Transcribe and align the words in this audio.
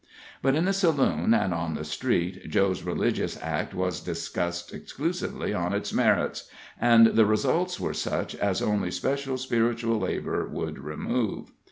But 0.41 0.55
in 0.55 0.65
the 0.65 0.73
saloon 0.73 1.35
and 1.35 1.53
on 1.53 1.75
the 1.75 1.83
street 1.85 2.49
Joe's 2.49 2.81
religious 2.81 3.37
act 3.39 3.75
was 3.75 3.99
discussed 4.01 4.73
exclusively 4.73 5.53
on 5.53 5.73
its 5.73 5.93
merits, 5.93 6.49
and 6.79 7.05
the 7.05 7.27
results 7.27 7.79
were 7.79 7.93
such 7.93 8.33
as 8.33 8.63
only 8.63 8.89
special 8.89 9.37
spiritual 9.37 9.99
labor 9.99 10.47
would 10.47 10.79
remove. 10.79 11.51